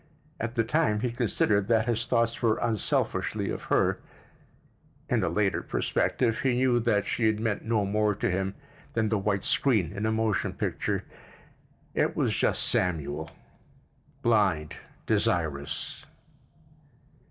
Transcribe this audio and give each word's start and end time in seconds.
At 0.39 0.55
the 0.55 0.63
time 0.63 1.01
he 1.01 1.11
considered 1.11 1.67
that 1.67 1.85
his 1.85 2.07
thoughts 2.07 2.41
were 2.41 2.57
unselfishly 2.59 3.51
of 3.51 3.65
her; 3.65 3.99
in 5.07 5.23
a 5.23 5.29
later 5.29 5.61
perspective 5.61 6.39
he 6.39 6.55
knew 6.55 6.79
that 6.79 7.05
she 7.05 7.27
had 7.27 7.39
meant 7.39 7.65
no 7.65 7.85
more 7.85 8.15
than 8.15 8.55
the 8.95 9.19
white 9.19 9.43
screen 9.43 9.93
in 9.93 10.07
a 10.07 10.11
motion 10.11 10.53
picture: 10.53 11.03
it 11.93 12.15
was 12.15 12.35
just 12.35 12.67
Samuel—blind, 12.67 14.75
desirous. 15.05 16.03